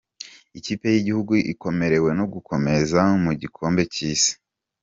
Ikipe 0.57 0.85
yigihugu 0.93 1.33
ikomerewe 1.53 2.09
no 2.19 2.25
gukomeza 2.33 3.01
mugikombe 3.23 3.81
cyisi 3.93 4.31